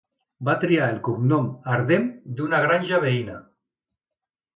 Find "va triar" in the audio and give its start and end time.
0.47-0.85